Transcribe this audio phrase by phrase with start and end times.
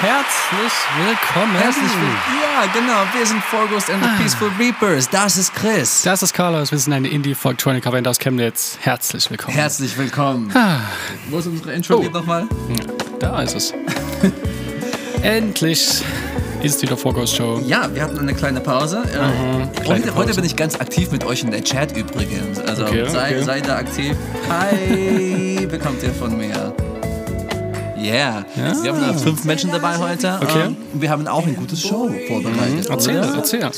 [0.00, 1.56] Herzlich willkommen.
[1.56, 2.16] Herzlich willkommen.
[2.40, 3.18] Ja, genau.
[3.18, 5.10] Wir sind Forghost and the Peaceful Reapers.
[5.10, 6.02] Das ist Chris.
[6.02, 6.70] Das ist Carlos.
[6.70, 8.78] Wir sind eine Indie-Folktronic Band aus Chemnitz.
[8.80, 9.56] Herzlich willkommen.
[9.56, 10.54] Herzlich willkommen.
[11.30, 12.10] Wo ist unsere Intro oh.
[12.10, 12.46] nochmal?
[13.18, 13.74] Da ist es.
[15.22, 16.04] Endlich
[16.62, 17.60] ist wieder Forghost Show.
[17.66, 19.00] Ja, wir hatten eine kleine Pause.
[19.00, 20.14] Mhm, kleine heute, Pause.
[20.14, 22.60] heute, bin ich ganz aktiv mit euch in der Chat übrigens.
[22.60, 23.42] Also okay, sei, okay.
[23.42, 24.16] sei da aktiv.
[24.48, 26.72] Hi, bekommt ihr von mir.
[28.00, 28.44] Yeah.
[28.56, 28.82] Ja.
[28.82, 30.38] Wir haben fünf Menschen dabei heute.
[30.40, 30.66] Okay.
[30.66, 32.88] Ähm, wir haben auch ein gutes Show vorbereitet.
[32.88, 32.90] Mhm.
[32.90, 33.34] Erzähl, oder?
[33.36, 33.70] erzähl.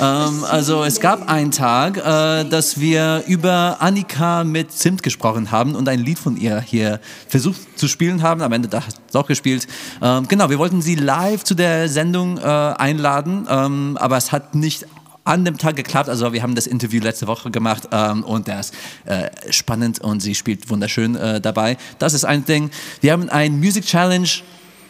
[0.00, 5.74] Ähm, also es gab einen Tag, äh, dass wir über Annika mit Zimt gesprochen haben
[5.74, 8.40] und ein Lied von ihr hier versucht zu spielen haben.
[8.42, 9.66] Am Ende hat es auch gespielt.
[10.00, 14.54] Ähm, genau, wir wollten sie live zu der Sendung äh, einladen, ähm, aber es hat
[14.54, 14.86] nicht
[15.28, 16.08] an dem Tag geklappt.
[16.08, 18.74] Also wir haben das Interview letzte Woche gemacht ähm, und der ist
[19.04, 21.76] äh, spannend und sie spielt wunderschön äh, dabei.
[21.98, 22.70] Das ist ein Ding.
[23.00, 24.28] Wir haben ein Music Challenge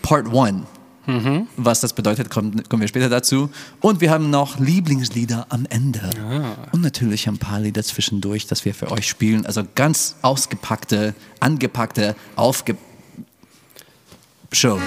[0.03, 0.65] Part 1.
[1.07, 1.49] Mhm.
[1.57, 3.51] Was das bedeutet, kommen, kommen wir später dazu.
[3.81, 6.11] Und wir haben noch Lieblingslieder am Ende.
[6.21, 6.69] Ah.
[6.73, 9.47] Und natürlich ein paar Lieder zwischendurch, das wir für euch spielen.
[9.47, 12.89] Also ganz ausgepackte, angepackte, aufgepackte
[14.53, 14.81] Show.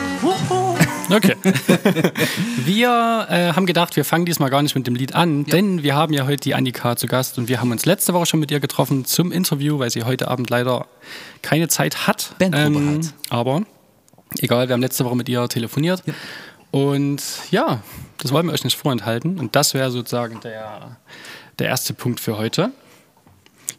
[1.12, 1.36] Okay.
[2.66, 5.52] wir äh, haben gedacht, wir fangen diesmal gar nicht mit dem Lied an, ja.
[5.52, 8.26] denn wir haben ja heute die Annika zu Gast und wir haben uns letzte Woche
[8.26, 10.88] schon mit ihr getroffen zum Interview, weil sie heute Abend leider
[11.42, 12.36] keine Zeit hat.
[12.40, 13.14] Ähm, hat.
[13.30, 13.64] Aber
[14.40, 16.04] egal, wir haben letzte Woche mit ihr telefoniert.
[16.06, 16.14] Ja.
[16.72, 17.82] Und ja,
[18.18, 19.40] das wollen wir euch nicht vorenthalten.
[19.40, 20.98] Und das wäre sozusagen der,
[21.60, 22.72] der erste Punkt für heute.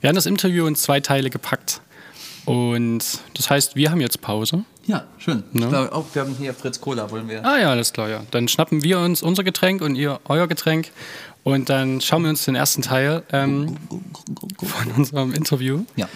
[0.00, 1.80] Wir haben das Interview in zwei Teile gepackt.
[2.44, 4.64] Und das heißt, wir haben jetzt Pause.
[4.86, 5.44] Ja, schön.
[5.52, 5.68] Ne?
[5.68, 7.44] Glaube, oh, wir haben hier Fritz Cola, wollen wir.
[7.44, 8.22] Ah ja, alles klar, ja.
[8.32, 10.90] Dann schnappen wir uns unser Getränk und ihr euer Getränk.
[11.44, 13.76] Und dann schauen wir uns den ersten Teil ähm,
[14.58, 16.08] von unserem Interview ja.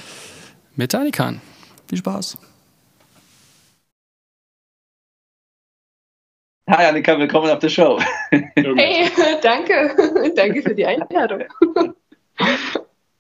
[0.75, 1.41] mit Annika an.
[1.89, 2.39] Viel Spaß.
[6.69, 8.01] Hi Annika, willkommen auf der Show.
[8.31, 9.11] Hey,
[9.43, 10.33] danke.
[10.35, 11.45] danke für die Einladung.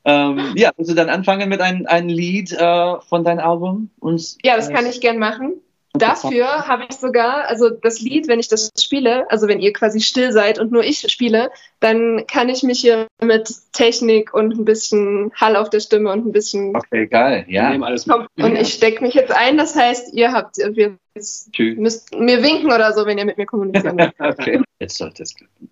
[0.06, 3.90] Ähm, ja, willst du dann anfangen mit einem ein Lied äh, von deinem Album?
[3.98, 5.60] Uns, ja, das kann ich gern machen.
[5.94, 10.00] Dafür habe ich sogar, also das Lied, wenn ich das spiele, also wenn ihr quasi
[10.00, 11.50] still seid und nur ich spiele,
[11.80, 16.26] dann kann ich mich hier mit Technik und ein bisschen Hall auf der Stimme und
[16.26, 16.76] ein bisschen.
[16.76, 17.70] Okay, geil, ja.
[17.80, 22.66] Alles und ich stecke mich jetzt ein, das heißt, ihr habt, ihr müsst mir winken
[22.66, 24.12] oder so, wenn ihr mit mir kommunizieren wollt.
[24.18, 25.70] okay, jetzt sollte es klappen.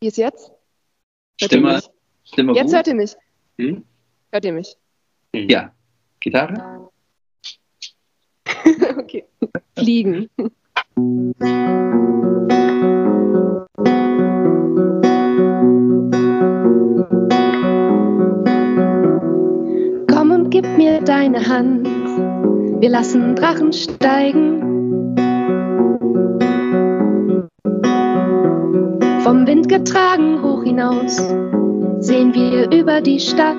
[0.00, 0.50] Wie ist jetzt?
[1.38, 1.80] Hört Stimme,
[2.24, 2.74] Stimme Jetzt gut?
[2.74, 3.16] hört ihr mich.
[3.60, 3.84] Hm?
[4.32, 4.74] Hört ihr mich?
[5.34, 5.70] Ja.
[6.18, 6.88] Gitarre?
[8.96, 9.26] okay.
[9.76, 10.30] Fliegen.
[20.10, 21.86] Komm und gib mir deine Hand.
[22.80, 24.60] Wir lassen Drachen steigen.
[29.22, 31.20] Vom Wind getragen hoch hinaus
[32.00, 33.56] sehen wir über die Stadt.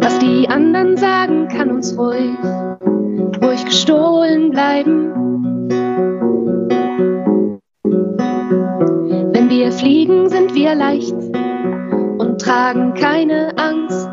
[0.00, 2.36] Was die anderen sagen, kann uns ruhig,
[3.42, 5.12] ruhig gestohlen bleiben.
[9.32, 11.14] Wenn wir fliegen, sind wir leicht
[12.18, 14.10] und tragen keine Angst.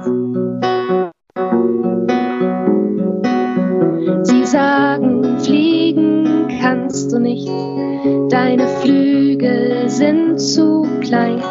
[4.23, 7.49] Sie sagen, fliegen kannst du nicht,
[8.29, 9.02] deine Flügel
[10.03, 11.41] sind zu klein.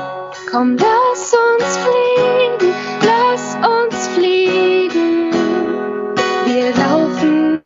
[0.50, 5.32] Komm, lass uns fliegen, lass uns fliegen.
[6.44, 7.62] Wir laufen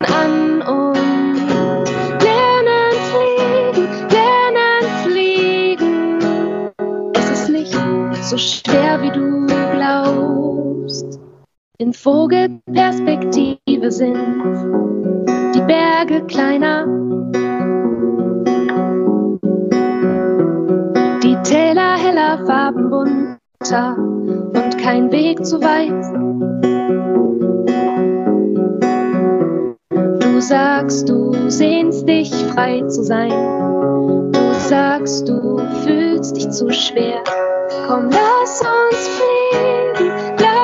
[0.00, 1.36] an und
[2.22, 6.20] lernen fliegen, lernen fliegen.
[7.14, 7.74] Es ist nicht
[8.22, 11.18] so schwer, wie du glaubst.
[11.78, 14.16] In Vogelperspektive sind
[15.54, 16.86] die Berge kleiner
[23.66, 25.90] bunter und kein Weg zu weit.
[30.20, 33.30] Du sagst, du sehnst dich frei zu sein.
[34.32, 37.22] Du sagst, du fühlst dich zu schwer.
[37.88, 40.55] Komm, lass uns fliegen, lass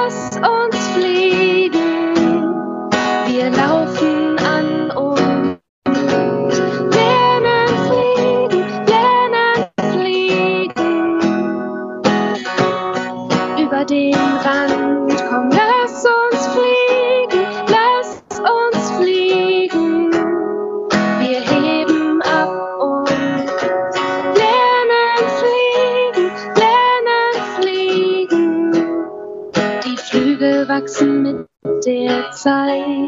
[30.83, 31.47] wachsen mit
[31.87, 33.07] der Zeit.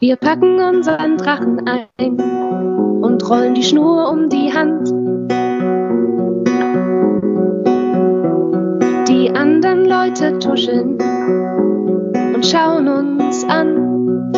[0.00, 2.20] Wir packen unseren Drachen ein
[3.00, 4.88] und rollen die Schnur um die Hand.
[9.08, 10.98] Die anderen Leute tuscheln
[12.34, 14.32] und schauen uns an.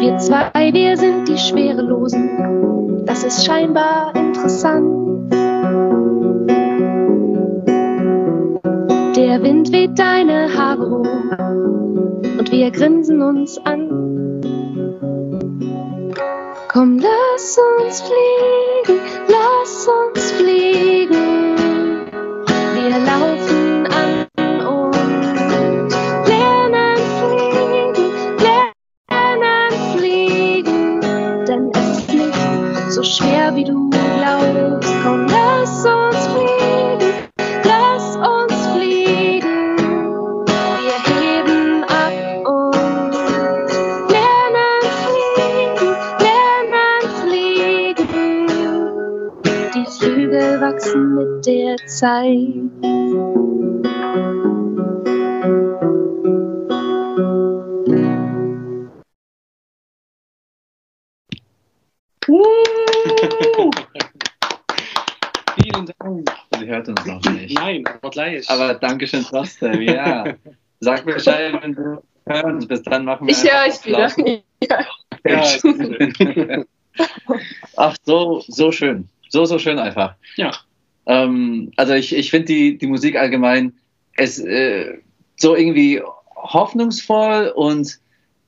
[0.00, 5.33] Wir zwei, wir sind die Schwerelosen, das ist scheinbar interessant.
[9.24, 11.38] Der Wind weht deine Haare hoch
[12.38, 13.88] und wir grinsen uns an.
[16.68, 20.93] Komm, lass uns fliegen, lass uns fliegen.
[50.92, 52.28] Mit der Zeit.
[65.54, 66.30] Vielen Dank.
[66.58, 67.54] Sie hört uns noch nicht.
[67.54, 68.50] Nein, aber gleich.
[68.50, 70.34] Aber Dankeschön trotzdem, ja.
[70.80, 72.68] Sag Bescheid, wenn du hörst.
[72.68, 74.10] Bis dann machen wir Ich höre euch wieder.
[75.26, 76.62] Ja.
[77.76, 79.08] Ach, so, so schön.
[79.30, 80.14] So, so schön einfach.
[80.36, 80.52] Ja.
[81.06, 83.74] Ähm, also ich, ich finde die, die Musik allgemein
[84.16, 84.98] es, äh,
[85.36, 86.02] so irgendwie
[86.36, 87.98] hoffnungsvoll und,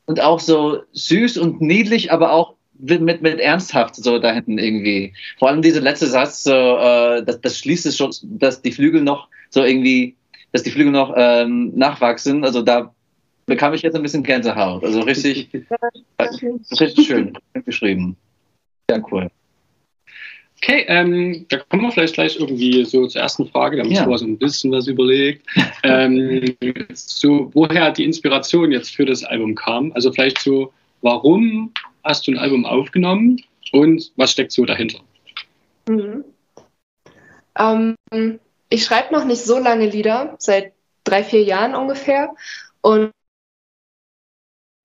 [0.06, 4.58] und auch so süß und niedlich, aber auch mit, mit, mit ernsthaft so da hinten
[4.58, 5.14] irgendwie.
[5.38, 9.02] Vor allem dieser letzte Satz, so, äh, das, das schließt es schon, dass die Flügel
[9.02, 10.14] noch so irgendwie,
[10.52, 12.44] dass die Flügel noch ähm, nachwachsen.
[12.44, 12.94] Also da
[13.46, 14.84] bekam ich jetzt ein bisschen Gänsehaut.
[14.84, 15.50] Also richtig,
[16.80, 17.32] richtig schön
[17.64, 18.16] geschrieben.
[18.90, 19.30] Sehr cool.
[20.62, 23.76] Okay, ähm, da kommen wir vielleicht gleich irgendwie so zur ersten Frage.
[23.76, 24.18] Da haben wir Ja.
[24.18, 25.46] so ein bisschen was überlegt.
[25.82, 26.56] ähm,
[26.94, 29.92] so, woher die Inspiration jetzt für das Album kam.
[29.92, 30.72] Also vielleicht so,
[31.02, 31.72] warum
[32.02, 33.42] hast du ein Album aufgenommen
[33.72, 35.00] und was steckt so dahinter?
[35.88, 36.24] Mhm.
[37.58, 37.94] Ähm,
[38.68, 40.72] ich schreibe noch nicht so lange Lieder, seit
[41.04, 42.34] drei, vier Jahren ungefähr.
[42.80, 43.12] Und,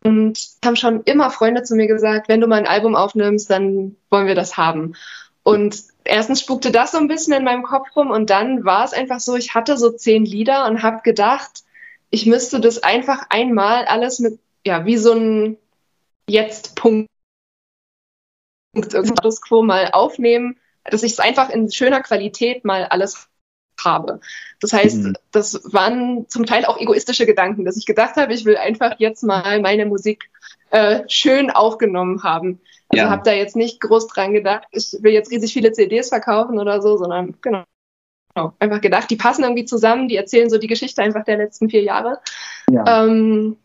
[0.03, 3.95] und haben schon immer Freunde zu mir gesagt, wenn du mal ein Album aufnimmst, dann
[4.09, 4.95] wollen wir das haben.
[5.43, 8.93] Und erstens spukte das so ein bisschen in meinem Kopf rum und dann war es
[8.93, 11.63] einfach so, ich hatte so zehn Lieder und habe gedacht,
[12.09, 15.57] ich müsste das einfach einmal alles mit, ja, wie so ein
[16.27, 17.09] Jetzt-Punkt,
[18.77, 23.27] Status Quo mal aufnehmen, dass ich es einfach in schöner Qualität mal alles
[23.83, 24.19] habe.
[24.59, 25.17] Das heißt, Mhm.
[25.31, 29.23] das waren zum Teil auch egoistische Gedanken, dass ich gedacht habe, ich will einfach jetzt
[29.23, 30.29] mal meine Musik
[30.71, 32.59] äh, schön aufgenommen haben.
[32.89, 33.09] Also Ja.
[33.09, 36.81] habe da jetzt nicht groß dran gedacht, ich will jetzt riesig viele CDs verkaufen oder
[36.81, 37.63] so, sondern genau.
[38.33, 41.69] genau, Einfach gedacht, die passen irgendwie zusammen, die erzählen so die Geschichte einfach der letzten
[41.69, 42.19] vier Jahre.
[42.69, 43.05] Ja.
[43.05, 43.57] Ähm,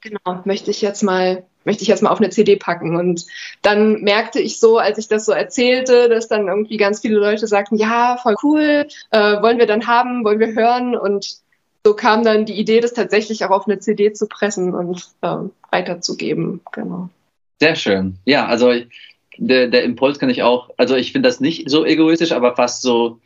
[0.00, 2.96] genau, möchte ich jetzt mal, möchte ich jetzt mal auf eine CD packen.
[2.96, 3.26] Und
[3.62, 7.46] dann merkte ich so, als ich das so erzählte, dass dann irgendwie ganz viele Leute
[7.46, 10.96] sagten, ja, voll cool, äh, wollen wir dann haben, wollen wir hören.
[10.96, 11.38] Und
[11.84, 15.50] so kam dann die Idee, das tatsächlich auch auf eine CD zu pressen und ähm,
[15.70, 16.60] weiterzugeben.
[16.72, 17.08] Genau.
[17.60, 18.16] Sehr schön.
[18.24, 18.72] Ja, also
[19.38, 22.82] der, der Impuls kann ich auch, also ich finde das nicht so egoistisch, aber fast
[22.82, 23.20] so,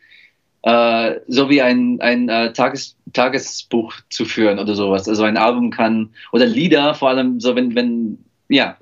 [0.63, 5.09] äh, so wie ein, ein äh, Tages, Tagesbuch zu führen oder sowas.
[5.09, 8.19] Also ein Album kann, oder Lieder, vor allem so, wenn, wenn,
[8.49, 8.77] ja,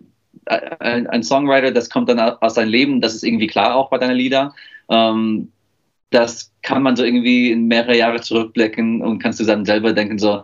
[0.47, 3.99] ein, ein Songwriter, das kommt dann aus deinem Leben, das ist irgendwie klar auch bei
[3.99, 4.55] deinen Lieder.
[4.89, 5.53] Ähm,
[6.11, 10.19] das kann man so irgendwie in mehrere Jahre zurückblicken und kannst du dann selber denken,
[10.19, 10.43] so,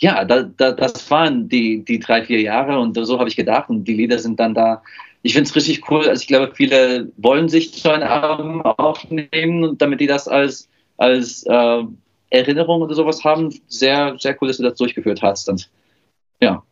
[0.00, 3.68] ja, da, da, das waren die, die drei, vier Jahre und so habe ich gedacht
[3.68, 4.82] und die Lieder sind dann da.
[5.22, 6.08] Ich finde es richtig cool.
[6.08, 10.68] Also ich glaube, viele wollen sich so ein Album aufnehmen und damit die das als,
[10.96, 11.82] als äh,
[12.30, 13.52] Erinnerung oder sowas haben.
[13.66, 15.48] Sehr, sehr cool, dass du das durchgeführt hast.
[15.48, 15.68] Und,
[16.40, 16.62] ja.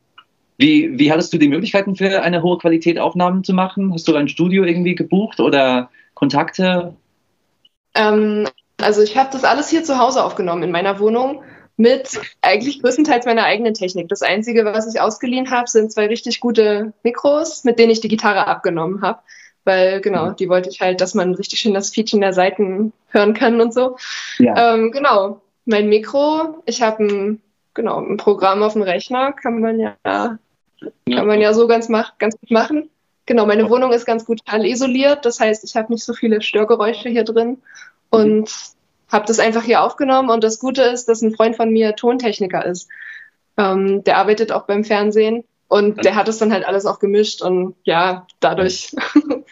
[0.58, 3.92] Wie, wie hattest du die Möglichkeiten für eine hohe Qualität Aufnahmen zu machen?
[3.92, 6.94] Hast du ein Studio irgendwie gebucht oder Kontakte?
[7.96, 8.48] Ähm,
[8.80, 11.42] also ich habe das alles hier zu Hause aufgenommen in meiner Wohnung
[11.76, 14.08] mit eigentlich größtenteils meiner eigenen Technik.
[14.08, 18.08] Das Einzige, was ich ausgeliehen habe, sind zwei richtig gute Mikros, mit denen ich die
[18.08, 19.20] Gitarre abgenommen habe.
[19.64, 23.34] Weil genau, die wollte ich halt, dass man richtig schön das Feature der Seiten hören
[23.34, 23.96] kann und so.
[24.38, 24.74] Ja.
[24.74, 27.42] Ähm, genau, mein Mikro, ich habe ein,
[27.74, 32.16] genau, ein Programm auf dem Rechner, kann man ja, kann man ja so ganz, mach,
[32.18, 32.90] ganz gut machen.
[33.26, 37.09] Genau, meine Wohnung ist ganz gut isoliert, das heißt, ich habe nicht so viele Störgeräusche
[37.09, 37.59] hier drin
[38.11, 38.50] und
[39.11, 40.30] habe das einfach hier aufgenommen.
[40.30, 42.88] Und das Gute ist, dass ein Freund von mir Tontechniker ist.
[43.56, 47.42] Ähm, der arbeitet auch beim Fernsehen und der hat es dann halt alles auch gemischt
[47.42, 48.95] und ja, dadurch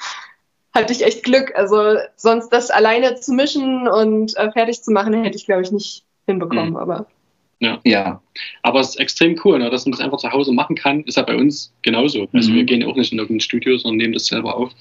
[0.75, 1.55] hatte ich echt Glück.
[1.57, 5.73] Also sonst das alleine zu mischen und äh, fertig zu machen, hätte ich, glaube ich,
[5.73, 6.71] nicht hinbekommen.
[6.71, 6.77] Mhm.
[6.77, 7.07] Aber
[7.61, 7.81] ja.
[7.85, 8.23] ja,
[8.63, 11.05] aber es ist extrem cool, ne, dass man das einfach zu Hause machen kann.
[11.05, 12.29] Ist ja bei uns genauso.
[12.33, 12.57] Also mhm.
[12.57, 14.73] wir gehen auch nicht in irgendein Studio, sondern nehmen das selber auf.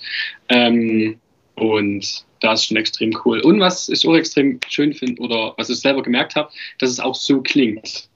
[0.50, 1.20] Ähm,
[1.56, 3.40] und das ist schon extrem cool.
[3.42, 6.50] Und was ich auch extrem schön finde oder was ich selber gemerkt habe,
[6.80, 8.10] dass es auch so klingt.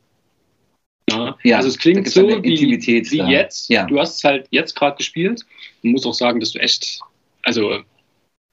[1.10, 3.70] Ja, ja also es klingt so wie, wie jetzt.
[3.70, 3.86] Ja.
[3.86, 5.46] Du hast es halt jetzt gerade gespielt.
[5.82, 7.00] Man muss auch sagen, dass du echt,
[7.44, 7.80] also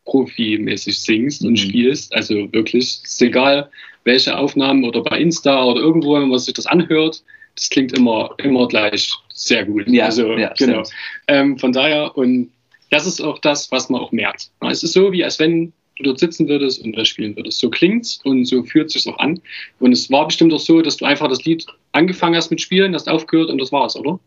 [0.05, 1.49] profimäßig singst mhm.
[1.49, 2.15] und spielst.
[2.15, 3.71] Also wirklich, ist egal,
[4.05, 7.23] welche Aufnahmen oder bei Insta oder irgendwo, wenn man sich das anhört,
[7.57, 9.89] das klingt immer, immer gleich sehr gut.
[9.89, 10.83] Ja, also, ja, genau.
[11.29, 12.51] Ähm, von daher, und
[12.91, 14.51] das ist auch das, was man auch merkt.
[14.69, 17.61] Es ist so, wie als wenn du dort sitzen würdest und das spielen würdest.
[17.61, 19.41] So klingt's und so fühlt sich auch an.
[19.79, 22.95] Und es war bestimmt auch so, dass du einfach das Lied angefangen hast mit Spielen,
[22.95, 24.19] hast aufgehört und das war's, oder?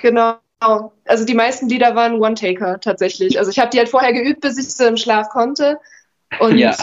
[0.00, 0.38] Genau.
[1.04, 3.38] Also die meisten Lieder waren One-Taker tatsächlich.
[3.38, 5.78] Also ich habe die halt vorher geübt, bis ich sie im Schlaf konnte.
[6.38, 6.74] Und ja.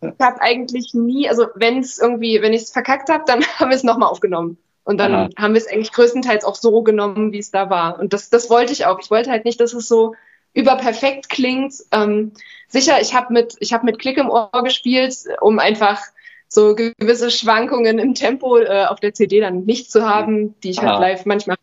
[0.00, 3.70] Ich habe eigentlich nie, also wenn es irgendwie, wenn ich es verkackt habe, dann haben
[3.70, 4.58] wir es nochmal aufgenommen.
[4.84, 5.28] Und dann Aha.
[5.36, 7.98] haben wir es eigentlich größtenteils auch so genommen, wie es da war.
[7.98, 9.00] Und das, das wollte ich auch.
[9.00, 10.14] Ich wollte halt nicht, dass es so
[10.54, 11.74] überperfekt klingt.
[11.92, 12.32] Ähm,
[12.68, 16.00] sicher, ich habe mit, ich hab mit Klick im Ohr gespielt, um einfach
[16.48, 20.78] so gewisse Schwankungen im Tempo äh, auf der CD dann nicht zu haben, die ich
[20.78, 21.00] halt Aha.
[21.00, 21.56] live manchmal.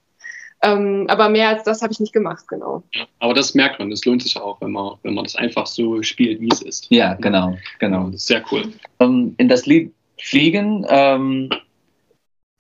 [0.65, 2.83] Ähm, aber mehr als das habe ich nicht gemacht, genau.
[3.19, 6.01] aber das merkt man, das lohnt sich auch, wenn man, wenn man das einfach so
[6.01, 6.87] spielt, wie es ist.
[6.89, 8.05] Ja, genau, genau.
[8.05, 8.63] Das ist sehr cool.
[8.97, 11.49] Um, ähm, in das Lied Fliegen, ähm,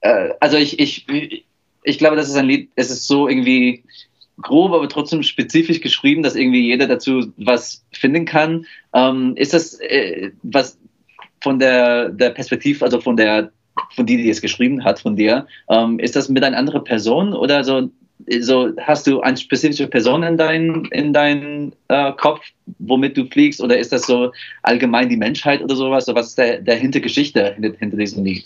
[0.01, 1.45] äh, also ich, ich,
[1.83, 3.83] ich glaube, das ist ein Lied, es ist so irgendwie
[4.39, 8.67] grob, aber trotzdem spezifisch geschrieben, dass irgendwie jeder dazu was finden kann.
[8.93, 10.77] Ähm, ist das äh, was
[11.41, 13.51] von der, der Perspektive, also von der,
[13.95, 17.33] von die, die es geschrieben hat, von dir, ähm, ist das mit einer anderen Person
[17.33, 17.89] oder so?
[18.39, 22.41] So hast du eine spezifische Person in deinem in dein, äh, Kopf,
[22.79, 24.31] womit du fliegst, oder ist das so
[24.63, 26.05] allgemein die Menschheit oder sowas?
[26.05, 28.45] So was ist der, der Hintergeschichte hinter, hinter diesem Lied?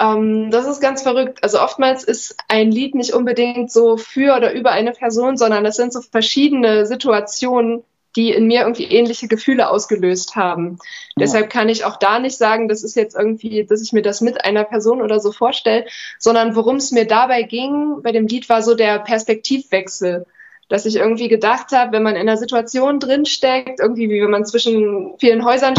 [0.00, 1.42] Ähm, das ist ganz verrückt.
[1.42, 5.76] Also oftmals ist ein Lied nicht unbedingt so für oder über eine Person, sondern es
[5.76, 7.84] sind so verschiedene Situationen,
[8.16, 10.78] die in mir irgendwie ähnliche Gefühle ausgelöst haben.
[10.80, 11.20] Ja.
[11.20, 14.20] Deshalb kann ich auch da nicht sagen, das ist jetzt irgendwie, dass ich mir das
[14.20, 15.86] mit einer Person oder so vorstelle,
[16.18, 20.26] sondern worum es mir dabei ging bei dem Lied war so der Perspektivwechsel.
[20.68, 24.46] Dass ich irgendwie gedacht habe, wenn man in einer Situation drinsteckt, irgendwie wie wenn man
[24.46, 25.74] zwischen vielen Häusern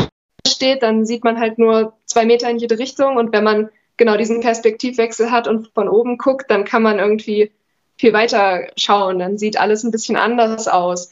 [0.47, 4.17] steht, dann sieht man halt nur zwei Meter in jede Richtung und wenn man genau
[4.17, 7.51] diesen Perspektivwechsel hat und von oben guckt, dann kann man irgendwie
[7.97, 9.19] viel weiter schauen.
[9.19, 11.09] Dann sieht alles ein bisschen anders aus.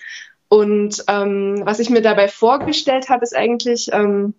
[0.54, 4.36] Und ähm, was ich mir dabei vorgestellt habe, ist eigentlich, ähm,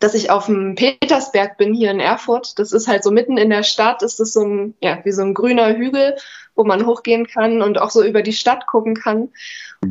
[0.00, 2.58] dass ich auf dem Petersberg bin hier in Erfurt.
[2.58, 5.22] Das ist halt so mitten in der Stadt, ist das so ein, ja, wie so
[5.22, 6.16] ein grüner Hügel,
[6.56, 9.28] wo man hochgehen kann und auch so über die Stadt gucken kann.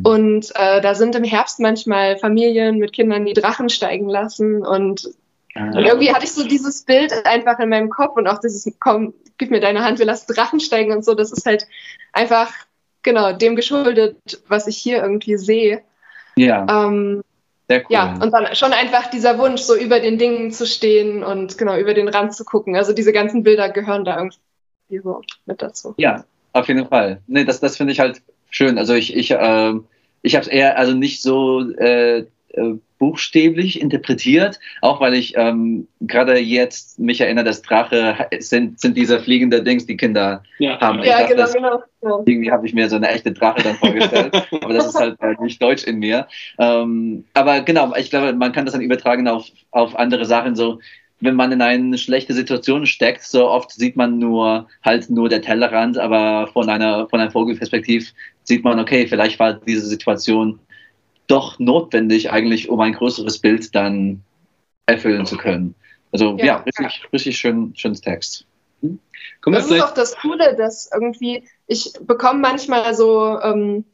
[0.02, 4.66] Und äh, da sind im Herbst manchmal Familien mit Kindern, die Drachen steigen lassen.
[4.66, 5.08] Und
[5.54, 9.14] und irgendwie hatte ich so dieses Bild einfach in meinem Kopf und auch dieses, komm,
[9.38, 11.14] gib mir deine Hand, wir lassen Drachen steigen und so.
[11.14, 11.66] Das ist halt
[12.12, 12.50] einfach,
[13.02, 14.16] genau, dem geschuldet,
[14.48, 15.82] was ich hier irgendwie sehe.
[16.36, 16.66] Ja.
[16.68, 17.22] Ähm,
[17.68, 17.86] Sehr cool.
[17.90, 21.76] Ja, und dann schon einfach dieser Wunsch, so über den Dingen zu stehen und genau
[21.76, 22.76] über den Rand zu gucken.
[22.76, 25.94] Also diese ganzen Bilder gehören da irgendwie so mit dazu.
[25.96, 27.20] Ja, auf jeden Fall.
[27.26, 28.78] Nee, das, das finde ich halt schön.
[28.78, 29.74] Also ich, ich, äh,
[30.22, 35.88] ich habe es eher also nicht so äh, äh, buchstäblich interpretiert, auch weil ich ähm,
[36.02, 40.80] gerade jetzt mich erinnere, dass Drache sind, sind diese fliegende Dings, die Kinder ja.
[40.80, 41.00] haben.
[41.00, 42.22] Ich ja, dachte, genau, genau.
[42.24, 44.32] Irgendwie habe ich mir so eine echte Drache dann vorgestellt,
[44.62, 46.28] aber das ist halt äh, nicht deutsch in mir.
[46.60, 50.78] Ähm, aber genau, ich glaube, man kann das dann übertragen auf, auf andere Sachen, so
[51.18, 55.42] wenn man in eine schlechte Situation steckt, so oft sieht man nur halt nur der
[55.42, 58.12] Tellerrand, aber von einer von einer Vogelperspektiv
[58.44, 60.60] sieht man, okay, vielleicht war diese Situation
[61.26, 64.22] doch notwendig eigentlich, um ein größeres Bild dann
[64.86, 65.74] erfüllen zu können.
[66.12, 68.46] Also ja, ja richtig, richtig schön, schönes Text.
[68.82, 68.98] Hm?
[69.46, 73.84] das ist auch das Coole, dass irgendwie, ich bekomme manchmal so, ähm,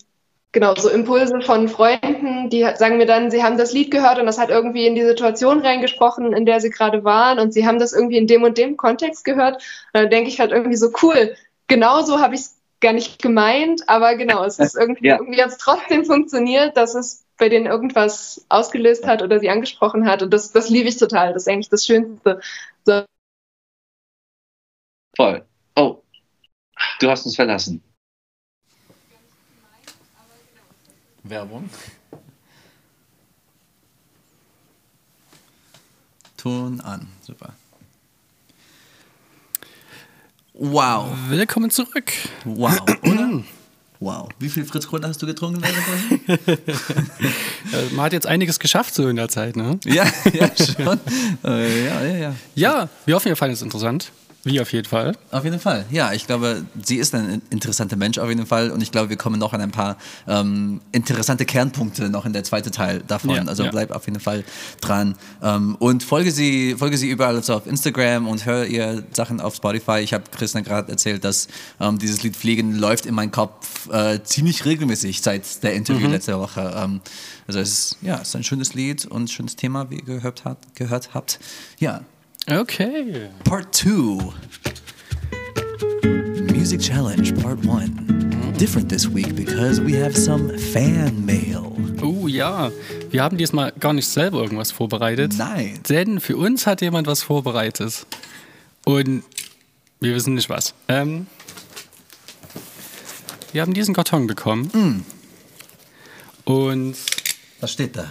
[0.53, 4.27] genau, so Impulse von Freunden, die sagen mir dann, sie haben das Lied gehört und
[4.27, 7.79] das hat irgendwie in die Situation reingesprochen, in der sie gerade waren und sie haben
[7.79, 9.57] das irgendwie in dem und dem Kontext gehört.
[9.93, 11.35] Und dann denke ich halt irgendwie so, cool,
[11.67, 15.17] genauso habe ich es gar nicht gemeint, aber genau, es ist irgendwie, ja.
[15.19, 20.07] irgendwie hat es trotzdem funktioniert, dass es bei denen irgendwas ausgelöst hat oder sie angesprochen
[20.07, 20.23] hat.
[20.23, 21.33] Und das, das liebe ich total.
[21.33, 22.41] Das ist eigentlich das Schönste.
[22.85, 23.05] So.
[25.17, 25.45] Voll.
[25.77, 26.03] Oh,
[27.01, 27.83] du hast uns verlassen.
[31.23, 31.69] Werbung.
[36.37, 37.09] Ton an.
[37.21, 37.55] Super.
[40.61, 41.07] Wow.
[41.29, 42.13] Willkommen zurück.
[42.45, 43.45] Wow, oder?
[44.01, 44.29] Wow.
[44.41, 46.59] Wie viel Fritz Cola hast du getrunken währenddessen?
[47.73, 49.79] Äh, Man hat jetzt einiges geschafft so in der Zeit, ne?
[49.85, 50.99] ja, ja, schon.
[51.45, 52.35] Äh, ja, ja, ja.
[52.57, 54.11] Ja, wir hoffen, ihr fanden es interessant.
[54.45, 55.17] Wie auf jeden Fall.
[55.31, 55.85] Auf jeden Fall.
[55.91, 59.17] Ja, ich glaube, sie ist ein interessanter Mensch auf jeden Fall und ich glaube, wir
[59.17, 63.35] kommen noch an ein paar ähm, interessante Kernpunkte noch in der zweiten Teil davon.
[63.35, 63.71] Ja, also ja.
[63.71, 64.45] bleib auf jeden Fall
[64.81, 69.41] dran ähm, und folge sie, folge sie überall also auf Instagram und hör ihr Sachen
[69.41, 69.99] auf Spotify.
[70.01, 71.49] Ich habe Christian gerade erzählt, dass
[71.81, 76.13] ähm, dieses Lied Fliegen läuft in meinen Kopf äh, ziemlich regelmäßig seit der Interview Mhm.
[76.13, 76.73] letzte Woche.
[76.77, 77.01] Ähm,
[77.49, 80.05] also es ist, ja, es ist ein schönes Lied und ein schönes Thema, wie ihr
[80.05, 81.41] gehört, habt, gehört habt.
[81.79, 82.03] Ja,
[82.51, 83.29] Okay.
[83.45, 84.33] Part 2
[86.51, 91.73] Music Challenge Part 1 Different this week because we have some fan mail.
[92.03, 92.71] Oh ja,
[93.11, 95.35] wir haben diesmal gar nicht selber irgendwas vorbereitet.
[95.37, 95.79] Nein.
[95.89, 98.07] Denn für uns hat jemand was vorbereitet.
[98.85, 99.23] Und
[100.01, 100.75] wir wissen nicht was.
[100.89, 101.27] Ähm,
[103.53, 105.05] wir haben diesen Karton bekommen.
[106.45, 106.97] Und
[107.61, 108.07] Was steht da?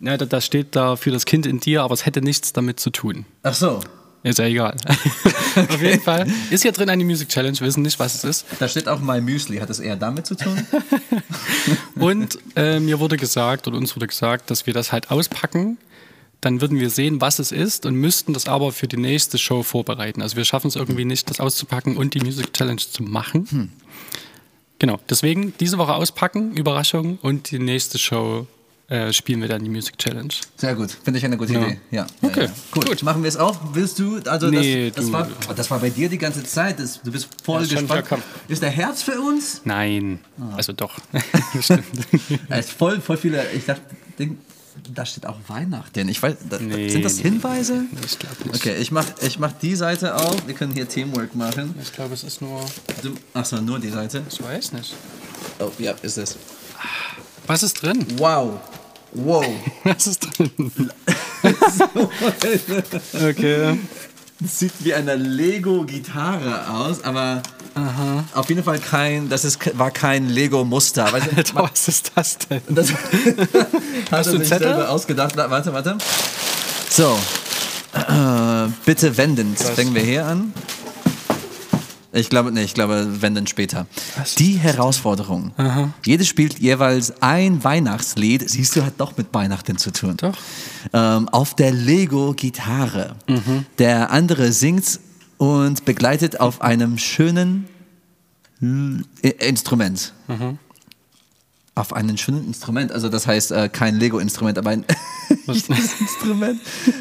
[0.00, 2.80] Ja, da- das steht da für das Kind in dir, aber es hätte nichts damit
[2.80, 3.24] zu tun.
[3.42, 3.80] Ach so,
[4.22, 4.74] Ist ja egal.
[5.56, 8.46] Auf jeden Fall ist hier drin eine Music Challenge, wir wissen nicht, was es ist.
[8.58, 9.58] da steht auch My Müsli.
[9.58, 10.66] Hat das eher damit zu tun?
[11.96, 15.78] Und äh, mir wurde gesagt, oder uns wurde gesagt, dass wir das halt auspacken.
[16.40, 19.62] Dann würden wir sehen, was es ist und müssten das aber für die nächste Show
[19.62, 20.20] vorbereiten.
[20.20, 23.72] Also wir schaffen es irgendwie nicht, das auszupacken und die Music Challenge zu machen.
[24.78, 28.46] Genau, deswegen diese Woche auspacken, Überraschung und die nächste Show
[28.88, 30.32] äh, spielen wir dann die Music Challenge.
[30.56, 31.66] Sehr gut, finde ich eine gute Ja.
[31.66, 31.80] Idee.
[31.90, 32.06] Ja.
[32.22, 32.52] Okay, ja, ja.
[32.70, 32.86] Gut.
[32.86, 33.02] gut.
[33.02, 33.58] machen wir es auch.
[33.72, 34.20] Willst du?
[34.26, 36.78] Also Nee, das, das, du- war, oh, das war bei dir die ganze Zeit.
[36.78, 38.22] Das, du bist voll Ja, schon, gespannt.
[38.48, 39.62] ist der Herz für uns?
[39.64, 40.56] Nein, Ah.
[40.56, 40.98] also doch.
[41.60, 41.84] Stimmt.
[42.48, 43.50] Er ist voll, voll viele.
[43.52, 43.80] Ich dachte,
[44.92, 46.08] da steht auch Weihnachten.
[46.08, 47.22] Ich weiß, da, Nee, sind das nee.
[47.22, 47.84] Hinweise?
[48.04, 48.54] Ich glaube nicht.
[48.56, 50.46] Okay, ich mach, ich mach die Seite auf.
[50.46, 51.74] Wir können hier Teamwork machen.
[51.80, 52.60] Ich glaube, es ist nur.
[53.32, 54.22] Achso, nur die Seite.
[54.28, 54.92] Ich weiß nicht.
[55.60, 56.36] Oh, ja, ist es.
[57.46, 58.06] Was ist drin?
[58.16, 58.60] Wow.
[59.12, 59.46] Wow.
[59.84, 60.50] Was ist drin?
[63.28, 63.78] okay.
[64.40, 67.42] Das sieht wie eine Lego-Gitarre aus, aber
[68.34, 71.04] auf jeden Fall kein, das ist, war kein Lego-Muster.
[71.14, 72.62] Alter, was ist das denn?
[72.68, 72.96] Das er
[74.22, 74.68] du einen Zettel?
[74.68, 75.34] selber ausgedacht.
[75.36, 75.98] Na, warte, warte.
[76.88, 77.18] So,
[77.94, 79.58] äh, bitte wendend.
[79.58, 80.52] Fangen wir hier an.
[82.16, 83.86] Ich glaube, nee, ich glaube, wenden später.
[84.38, 85.52] Die Herausforderung.
[86.04, 88.48] Jede spielt jeweils ein Weihnachtslied.
[88.48, 90.16] Siehst du, hat doch mit Weihnachten zu tun.
[90.16, 90.34] Doch.
[90.92, 93.16] Ähm, auf der Lego-Gitarre.
[93.78, 95.00] Der andere singt
[95.38, 97.66] und begleitet auf einem schönen
[98.62, 99.02] I-
[99.40, 100.12] Instrument.
[101.76, 102.92] Auf einem schönen Instrument.
[102.92, 104.84] Also das heißt äh, kein Lego-Instrument, aber ein
[105.46, 106.60] Instrument.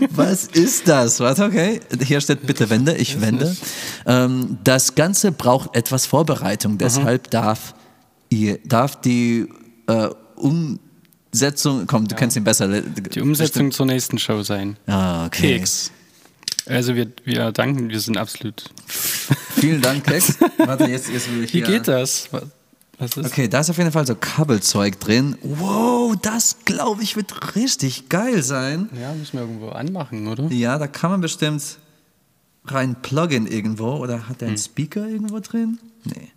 [0.09, 1.19] Was ist das?
[1.19, 1.79] Warte, okay.
[2.03, 3.55] Hier steht bitte wende, ich wende.
[4.07, 7.75] Ähm, das Ganze braucht etwas Vorbereitung, deshalb darf,
[8.29, 9.47] ihr, darf die
[9.87, 12.81] äh, Umsetzung, komm, du kennst ihn besser.
[12.81, 14.77] Die Umsetzung zur nächsten Show sein.
[14.87, 15.57] Ah, okay.
[15.59, 15.91] Keks.
[16.65, 18.71] Also wir, wir danken, wir sind absolut.
[18.87, 20.37] Vielen Dank, Keks.
[20.57, 22.29] Warte, jetzt, jetzt will ich Wie geht das?
[23.03, 23.25] Was ist?
[23.31, 25.35] Okay, da ist auf jeden Fall so Kabelzeug drin.
[25.41, 28.89] Wow, das glaube ich wird richtig geil sein.
[28.99, 30.45] Ja, müssen wir irgendwo anmachen, oder?
[30.51, 31.61] Ja, da kann man bestimmt
[32.65, 33.91] rein pluggen irgendwo.
[33.97, 34.53] Oder hat der Hm.
[34.53, 35.79] einen Speaker irgendwo drin?
[36.05, 36.29] Nee.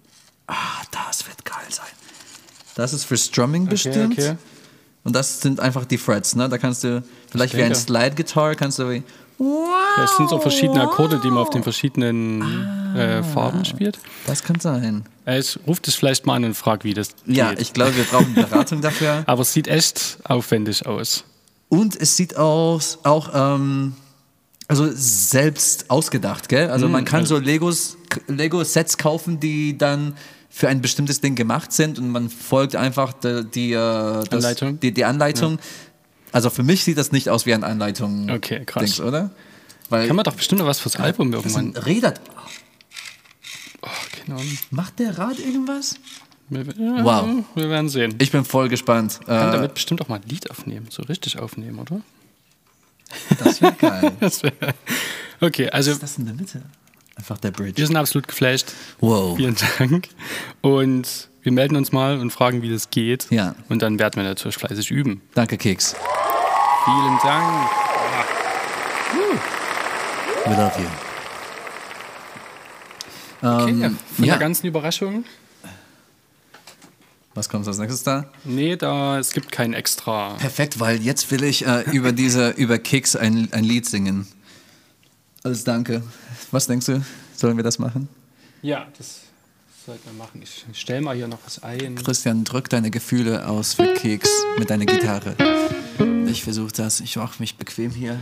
[0.48, 1.86] Ah, das wird geil sein.
[2.74, 4.12] Das ist für Strumming bestimmt.
[4.18, 4.36] okay.
[5.04, 6.48] Und das sind einfach die Frets, ne?
[6.48, 7.78] Da kannst du, vielleicht wie ein denke.
[7.78, 9.02] Slide-Guitar, kannst du wie.
[10.04, 12.98] Es sind so verschiedene Akkorde, die man auf den verschiedenen Ah.
[12.98, 13.98] äh, Farben spielt.
[14.26, 15.04] Das kann sein.
[15.26, 17.60] Äh, Ich rufe das vielleicht mal an und frage, wie das Ja, geht.
[17.60, 19.24] ich glaube, wir brauchen Beratung dafür.
[19.26, 21.24] Aber es sieht echt aufwendig aus.
[21.68, 23.94] Und es sieht aus, auch ähm,
[24.68, 26.70] also selbst ausgedacht, gell?
[26.70, 27.96] Also man kann so Legos,
[28.28, 30.14] Lego-Sets kaufen, die dann
[30.48, 34.80] für ein bestimmtes Ding gemacht sind und man folgt einfach die, die, äh, das, Anleitung?
[34.80, 35.58] die, die Anleitung.
[36.32, 38.30] Also für mich sieht das nicht aus wie eine Anleitung.
[38.30, 38.82] Okay, krass.
[38.84, 39.30] Dings, oder?
[39.88, 41.72] Weil Kann man doch bestimmt noch was fürs Album das irgendwann.
[41.74, 42.14] sind Räder.
[44.24, 44.58] Keine Ahnung.
[44.70, 45.96] Macht der Rad irgendwas?
[46.48, 47.44] Wir, ja, Wow.
[47.54, 48.14] Wir werden sehen.
[48.18, 49.20] Ich bin voll gespannt.
[49.26, 52.00] kann Äh, damit bestimmt auch mal ein Lied aufnehmen, so richtig aufnehmen, oder?
[53.38, 54.12] das wäre geil.
[54.20, 54.52] Das wär,
[55.40, 56.62] okay, also Was ist das in der Mitte?
[57.16, 57.78] Einfach der Bridge.
[57.78, 58.72] wir sind absolut geflasht.
[59.00, 59.36] Wow.
[59.36, 60.08] Vielen Dank.
[60.60, 63.28] Und wir melden uns mal und fragen, wie das geht.
[63.30, 63.54] Ja.
[63.68, 65.22] Und dann werden wir natürlich fleißig üben.
[65.34, 65.94] Danke, Keks.
[66.84, 67.70] Vielen Dank.
[70.44, 71.05] We love you.
[73.42, 74.34] Okay, Ähm, von ja.
[74.34, 75.24] der ganzen Überraschung.
[77.34, 78.30] Was kommt als nächstes da?
[78.44, 80.34] Nee, da, es gibt kein extra.
[80.34, 84.26] Perfekt, weil jetzt will ich äh, über diese, über Kicks ein, ein Lied singen.
[85.42, 86.02] Als Danke.
[86.50, 87.04] Was denkst du?
[87.34, 88.08] Sollen wir das machen?
[88.62, 89.20] Ja, das
[89.84, 90.40] sollten wir machen.
[90.42, 91.94] Ich stelle mal hier noch was ein.
[91.96, 95.36] Christian, drück deine Gefühle aus für Keks mit deiner Gitarre.
[96.26, 97.00] Ich versuche das.
[97.00, 98.18] Ich mache mich bequem hier.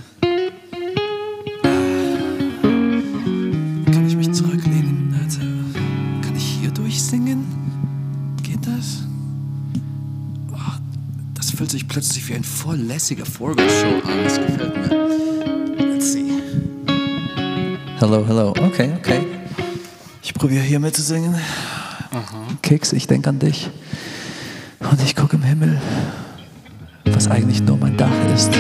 [11.65, 14.23] Fühlt sich plötzlich wie ein voll lässiger Vorwärtsshow an.
[14.23, 15.95] Das gefällt mir.
[15.95, 16.43] Let's see.
[18.01, 18.51] Hello, hello.
[18.51, 19.21] Okay, okay.
[20.21, 21.35] Ich probiere hier mitzusingen.
[22.61, 23.71] Keks, ich denke an dich.
[24.81, 25.81] Und ich gucke im Himmel,
[27.07, 28.51] was eigentlich nur mein Dach ist.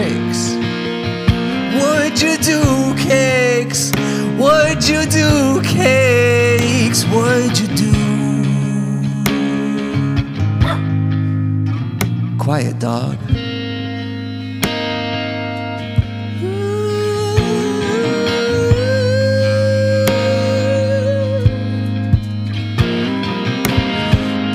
[0.00, 0.54] Your.
[1.78, 3.90] What'd you do, cakes?
[4.38, 7.04] What'd you do, cakes?
[7.04, 7.92] What'd you do?
[12.38, 13.18] Quiet dog.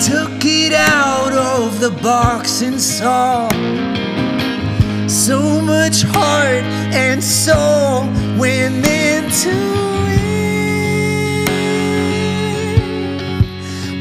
[0.10, 3.48] Took it out of the box and saw
[5.15, 8.01] so much heart and soul
[8.38, 9.56] went into
[10.12, 11.49] it.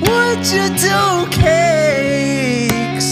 [0.03, 3.11] What'd you do, cakes?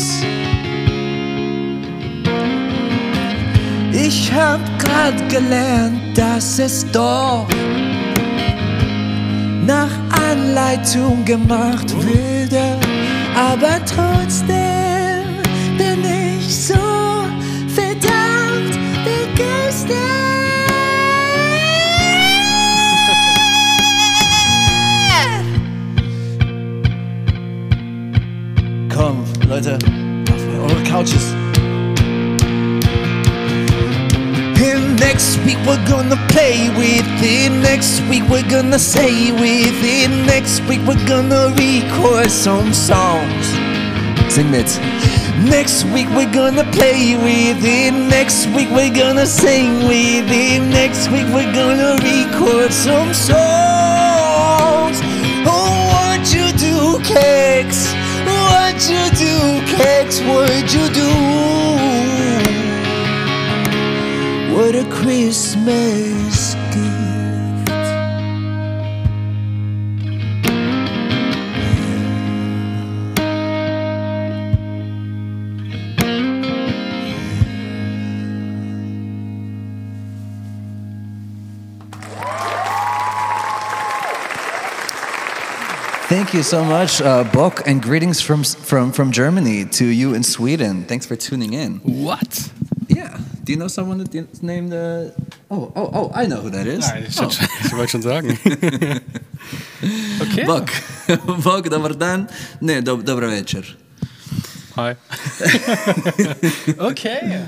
[3.92, 7.46] Ich hab grad gelernt, dass es doch
[9.64, 9.92] nach
[10.28, 12.80] Anleitung gemacht würde,
[13.36, 15.40] aber trotzdem
[15.78, 16.81] bin ich so
[29.66, 31.32] Auf eure Couches.
[34.58, 37.52] And next week we're gonna play with it.
[37.62, 40.10] Next week we're gonna say with it.
[40.26, 43.46] Next week we're gonna record some songs.
[44.34, 44.66] Sing mit.
[45.48, 47.92] Next week we're gonna play with it.
[47.92, 50.60] Next week we're gonna sing with it.
[50.70, 54.98] Next week we're gonna record some songs.
[55.46, 58.01] Oh, what you do, cakes?
[58.62, 59.36] Would you do,
[59.76, 60.20] cakes?
[60.20, 61.10] What you do?
[64.54, 66.31] What a Christmas
[86.32, 90.22] Thank you so much, uh, Bock, and greetings from, from, from Germany to you in
[90.22, 90.84] Sweden.
[90.84, 91.80] Thanks for tuning in.
[91.80, 92.50] What?
[92.88, 93.18] Yeah.
[93.44, 94.72] Do you know someone that's named?
[94.72, 95.10] Uh...
[95.50, 96.10] Oh, oh, oh!
[96.14, 96.88] I know who that is.
[96.88, 97.24] Nein, ich, oh.
[97.24, 98.30] wollte- ich wollte schon sagen.
[100.22, 100.44] okay.
[100.46, 100.70] Bok.
[101.44, 102.26] Bok, dobar dan.
[102.62, 103.76] Ne, do, dobra večer.
[104.76, 104.96] Hi.
[106.78, 107.44] okay.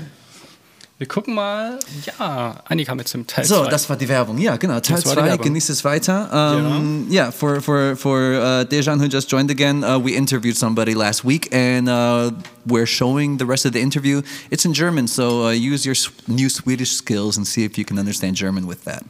[0.97, 1.77] Wir gucken mal.
[2.05, 3.69] Ja, Annika mit zum Teil So, zwei.
[3.69, 4.37] das war die Werbung.
[4.37, 4.79] Ja, genau.
[4.79, 5.43] Teil Das war die 2, Werbung.
[5.47, 6.29] genießt es weiter.
[6.31, 10.93] Um, yeah, for, for, for uh, Dejan, who just joined again, uh, we interviewed somebody
[10.93, 12.31] last week and uh,
[12.65, 14.21] we're showing the rest of the interview.
[14.49, 15.95] It's in German, so uh, use your
[16.27, 19.03] new Swedish skills and see if you can understand German with that.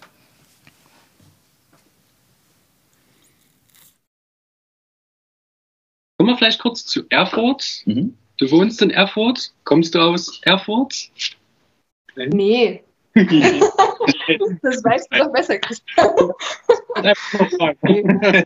[6.17, 7.83] Kommen wir vielleicht kurz zu Erfurt.
[7.85, 8.15] Mhm.
[8.37, 9.51] Du wohnst in Erfurt.
[9.63, 11.09] Kommst du aus Erfurt?
[12.15, 12.83] Nee.
[14.61, 16.33] Das weißt du doch besser, Christian.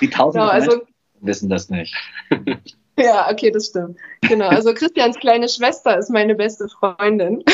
[0.00, 0.82] Die tausend Genau, also
[1.20, 1.94] wissen das nicht.
[2.98, 3.98] Ja, okay, das stimmt.
[4.22, 7.44] Genau, also Christians kleine Schwester ist meine beste Freundin.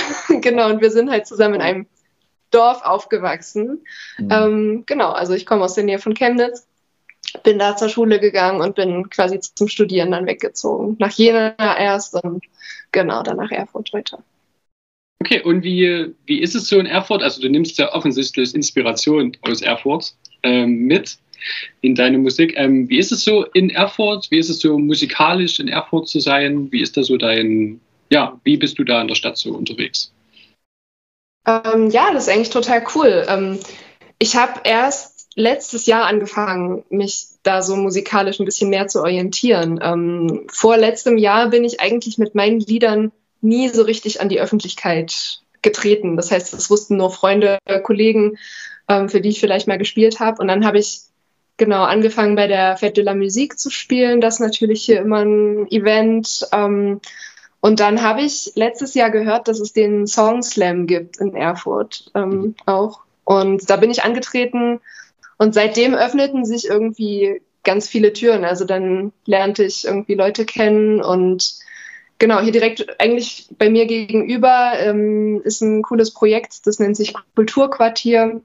[0.40, 1.86] genau, und wir sind halt zusammen in einem
[2.52, 3.84] Dorf aufgewachsen.
[4.18, 4.28] Mhm.
[4.30, 6.68] Ähm, genau, also ich komme aus der Nähe von Chemnitz,
[7.42, 10.94] bin da zur Schule gegangen und bin quasi zum Studieren dann weggezogen.
[11.00, 12.44] Nach Jena erst und
[12.92, 14.18] genau, dann nach Erfurt heute.
[15.22, 17.22] Okay, und wie, wie ist es so in Erfurt?
[17.22, 21.16] Also du nimmst ja offensichtlich Inspiration aus Erfurt ähm, mit
[21.80, 22.54] in deine Musik.
[22.56, 24.32] Ähm, wie ist es so in Erfurt?
[24.32, 26.72] Wie ist es so musikalisch in Erfurt zu sein?
[26.72, 27.80] Wie ist da so dein,
[28.10, 30.12] ja, wie bist du da in der Stadt so unterwegs?
[31.46, 33.24] Ähm, ja, das ist eigentlich total cool.
[33.28, 33.60] Ähm,
[34.18, 39.78] ich habe erst letztes Jahr angefangen, mich da so musikalisch ein bisschen mehr zu orientieren.
[39.80, 44.40] Ähm, vor letztem Jahr bin ich eigentlich mit meinen Liedern nie so richtig an die
[44.40, 46.16] Öffentlichkeit getreten.
[46.16, 48.38] Das heißt, es wussten nur Freunde, Kollegen,
[48.88, 50.40] ähm, für die ich vielleicht mal gespielt habe.
[50.40, 51.02] Und dann habe ich
[51.56, 54.20] genau angefangen bei der Fête de la Musique zu spielen.
[54.20, 56.46] Das ist natürlich hier immer ein Event.
[56.52, 57.00] Ähm,
[57.60, 62.10] und dann habe ich letztes Jahr gehört, dass es den Song Slam gibt in Erfurt
[62.14, 63.00] ähm, auch.
[63.24, 64.80] Und da bin ich angetreten
[65.38, 68.44] und seitdem öffneten sich irgendwie ganz viele Türen.
[68.44, 71.61] Also dann lernte ich irgendwie Leute kennen und
[72.18, 77.14] genau, hier direkt eigentlich bei mir gegenüber ähm, ist ein cooles Projekt, das nennt sich
[77.34, 78.40] Kulturquartier.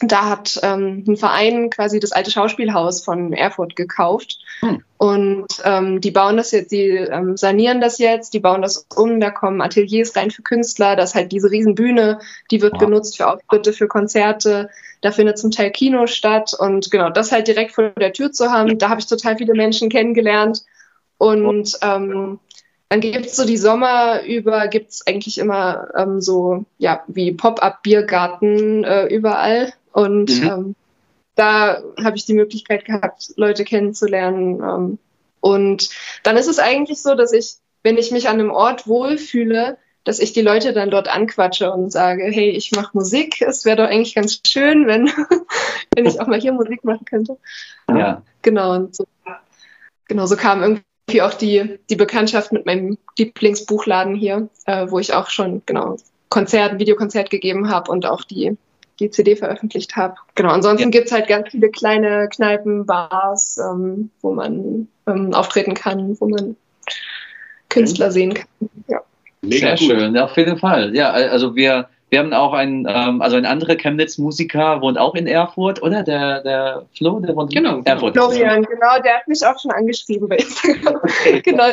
[0.00, 4.38] Da hat ähm, ein Verein quasi das alte Schauspielhaus von Erfurt gekauft.
[4.60, 4.84] Hm.
[4.96, 9.20] Und ähm, die bauen das jetzt, die ähm, sanieren das jetzt, die bauen das um,
[9.20, 12.80] da kommen Ateliers rein für Künstler, das ist halt diese Riesenbühne, die wird Wow.
[12.80, 17.48] genutzt für Auftritte, für Konzerte, da findet zum Teil Kino statt und genau, das halt
[17.48, 20.64] direkt vor der Tür zu haben, da habe ich total viele Menschen kennengelernt
[21.18, 22.38] und ähm,
[22.88, 29.06] dann gibt's so die Sommer über, gibt's eigentlich immer ähm, so, ja, wie Pop-up-Biergarten äh,
[29.06, 30.48] überall und Mhm.
[30.48, 30.74] ähm,
[31.34, 34.60] da habe ich die Möglichkeit gehabt, Leute kennenzulernen.
[34.60, 34.98] Ähm,
[35.40, 35.90] und
[36.24, 40.18] dann ist es eigentlich so, dass ich, wenn ich mich an einem Ort wohlfühle, dass
[40.18, 43.84] ich die Leute dann dort anquatsche und sage, hey, ich mache Musik, es wäre doch
[43.84, 45.06] eigentlich ganz schön, wenn,
[45.94, 47.36] wenn ich auch mal hier Musik machen könnte.
[47.88, 48.22] Ja.
[48.42, 49.06] Genau, und so,
[50.08, 50.82] genau, so kam irgendwie
[51.22, 55.96] auch die, die Bekanntschaft mit meinem Lieblingsbuchladen hier, äh, wo ich auch schon, genau,
[56.28, 58.56] Konzert, Videokonzert gegeben habe und auch die,
[59.00, 60.16] die CD veröffentlicht habe.
[60.34, 66.20] Genau, ansonsten gibt's halt ganz viele kleine Kneipen, Bars, ähm, wo man ähm, auftreten kann,
[66.20, 66.56] wo man
[67.68, 68.70] Künstler sehen kann.
[68.88, 69.00] Ja.
[69.40, 69.98] Mega Sehr gut.
[70.00, 70.94] schön, ja, auf jeden Fall.
[70.94, 75.26] Ja, also wir, wir haben auch einen, ähm, also ein anderer Chemnitz-Musiker wohnt auch in
[75.26, 76.02] Erfurt, oder?
[76.02, 77.94] Der, der Flo, der wohnt Genau, in genau.
[77.94, 78.14] Erfurt.
[78.14, 81.00] Florian, genau, der hat mich auch schon angeschrieben bei Instagram.
[81.44, 81.68] Genau.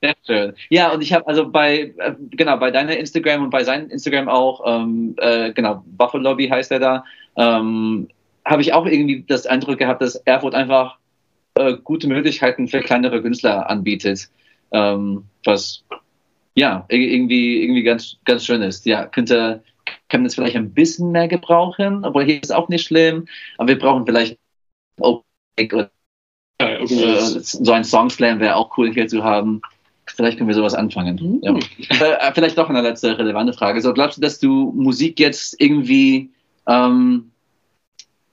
[0.00, 0.54] Sehr schön.
[0.68, 4.28] Ja, und ich habe also bei, äh, genau, bei deiner Instagram und bei seinem Instagram
[4.28, 7.04] auch, ähm, äh, genau, Buffalo Lobby heißt er da,
[7.36, 8.08] ähm,
[8.44, 10.98] habe ich auch irgendwie das Eindruck gehabt, dass Erfurt einfach
[11.54, 14.28] äh, gute Möglichkeiten für kleinere Künstler anbietet.
[14.72, 15.84] Ähm, was
[16.54, 18.86] ja ir- irgendwie, irgendwie ganz, ganz schön ist.
[18.86, 19.62] Ja, könnte
[20.08, 23.26] Chemnitz vielleicht ein bisschen mehr gebrauchen, obwohl hier ist auch nicht schlimm,
[23.58, 24.38] aber wir brauchen vielleicht
[25.00, 25.24] Open
[25.72, 25.90] oder
[26.58, 29.60] äh, so ein Songslam wäre auch cool hier zu haben.
[30.06, 31.40] Vielleicht können wir sowas anfangen.
[31.42, 31.56] Ja.
[31.56, 33.80] Äh, vielleicht noch eine letzte relevante Frage.
[33.80, 36.30] So, glaubst du, dass du Musik jetzt irgendwie
[36.66, 37.30] ähm,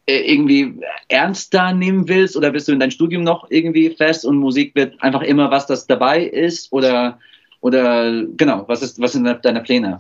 [0.06, 4.38] äh, irgendwie ernster nehmen willst oder bist du in dein Studium noch irgendwie fest und
[4.38, 7.20] Musik wird einfach immer was, das dabei ist oder
[7.62, 10.00] oder genau, was ist was sind deine Pläne?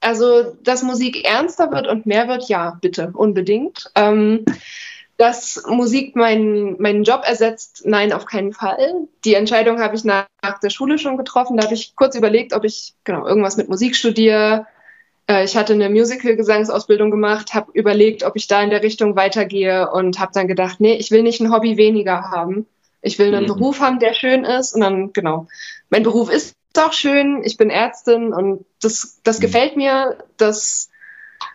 [0.00, 3.90] Also, dass Musik ernster wird und mehr wird, ja, bitte, unbedingt.
[3.94, 4.44] Ähm,
[5.16, 9.08] dass Musik meinen meinen Job ersetzt, nein, auf keinen Fall.
[9.24, 10.26] Die Entscheidung habe ich nach,
[10.62, 11.56] der Schule schon getroffen.
[11.56, 14.66] Da habe ich kurz überlegt, ob ich genau irgendwas mit Musik studiere.
[15.28, 19.90] Äh, ich hatte eine Musical-Gesangsausbildung gemacht, habe überlegt, ob ich da in der Richtung weitergehe
[19.90, 22.66] und habe dann gedacht, nee, ich will nicht ein Hobby weniger haben.
[23.04, 23.48] Ich will einen Mhm.
[23.48, 24.74] Beruf haben, der schön ist.
[24.74, 25.46] Und dann, genau,
[25.90, 27.42] mein Beruf ist auch schön.
[27.44, 29.42] Ich bin Ärztin und das, das Mhm.
[29.42, 30.18] gefällt mir.
[30.36, 30.90] Das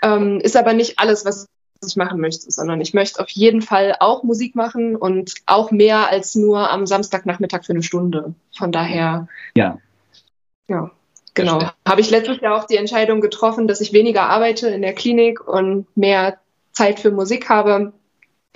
[0.02, 1.48] ähm, ist aber nicht alles, was
[1.86, 6.10] ich machen möchte, sondern ich möchte auf jeden Fall auch Musik machen und auch mehr
[6.10, 8.34] als nur am Samstagnachmittag für eine Stunde.
[8.58, 9.78] Von daher, Ja.
[10.68, 10.92] ja,
[11.34, 11.70] genau.
[11.88, 15.46] Habe ich letztes Jahr auch die Entscheidung getroffen, dass ich weniger arbeite in der Klinik
[15.48, 16.38] und mehr
[16.74, 17.94] Zeit für Musik habe.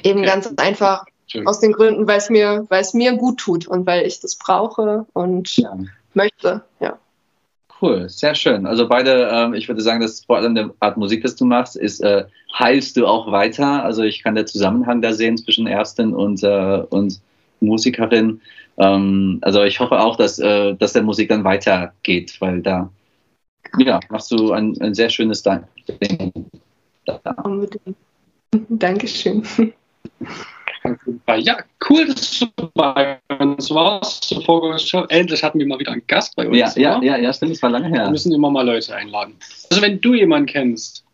[0.03, 0.29] Eben Ja.
[0.35, 1.05] ganz einfach.
[1.45, 4.35] Aus den Gründen, weil es mir, weil es mir gut tut und weil ich das
[4.35, 5.77] brauche und Ja.
[6.13, 6.63] möchte.
[6.79, 6.97] Ja.
[7.81, 8.65] Cool, sehr schön.
[8.65, 11.75] Also beide, ähm, ich würde sagen, dass vor allem der Art Musik, das du machst,
[11.75, 12.25] ist, äh,
[12.57, 13.83] heilst du auch weiter.
[13.83, 17.19] Also ich kann den Zusammenhang da sehen zwischen Ärztin und, äh, und
[17.59, 18.41] Musikerin.
[18.77, 22.89] Ähm, also ich hoffe auch, dass, äh, dass der Musik dann weitergeht, weil da
[23.77, 25.63] ja, machst du ein, ein sehr schönes Ding.
[27.43, 27.97] Unbedingt.
[28.69, 29.43] Dankeschön.
[31.37, 31.57] Ja,
[31.89, 35.09] cool, dass du bei uns warst zur.
[35.11, 36.57] Endlich hatten wir mal wieder einen Gast bei uns.
[36.57, 38.09] Ja, ja, ja, ja, stimmt, es war lange Wir her.
[38.11, 39.35] müssen immer mal Leute einladen.
[39.69, 41.05] Also wenn du jemanden kennst,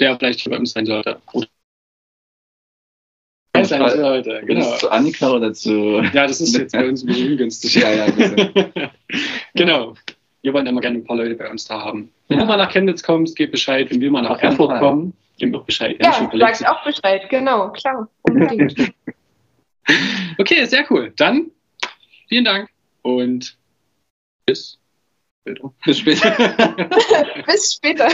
[0.00, 1.20] der vielleicht hier bei uns sein sollte.
[1.32, 1.46] Oder
[3.56, 4.76] Ja, sein sollte, Genau.
[4.76, 6.00] Zu Annika oder zu.
[6.12, 7.74] Ja, das ist jetzt bei uns ein bisschen ungünstig.
[7.74, 8.06] Ja, ja,
[9.54, 9.94] genau.
[10.42, 12.12] Wir wollen immer gerne ein paar Leute bei uns da haben.
[12.28, 12.44] Wenn Ja.
[12.44, 13.90] du mal nach Chemnitz kommst, gib Bescheid.
[13.90, 15.96] Wenn wir mal nach Erfurt kommen, gib auch Bescheid.
[16.00, 18.08] Ja, schon sag auch Bescheid, genau, klar.
[18.22, 18.76] Unbedingt.
[20.38, 21.12] Okay, sehr cool.
[21.16, 21.50] Dann
[22.28, 22.68] vielen Dank
[23.02, 23.56] und
[24.46, 24.78] bis
[25.44, 25.72] später.
[25.84, 26.30] Bis später.
[27.46, 28.08] Bis später.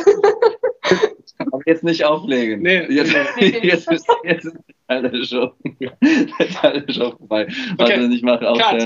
[1.39, 2.61] Aber jetzt nicht auflegen.
[2.63, 2.85] Nee.
[2.93, 3.59] Jetzt, Nee.
[3.63, 4.57] jetzt, ist, jetzt ist.
[4.91, 7.47] Der Teil der Show vorbei.
[7.77, 8.15] Warte, Okay.
[8.15, 8.85] ich mache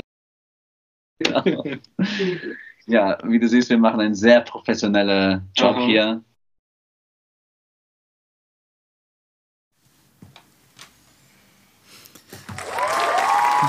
[1.19, 1.63] genau.
[2.87, 5.85] Ja, wie du siehst, wir machen einen sehr professionellen Job Aha.
[5.85, 6.23] hier.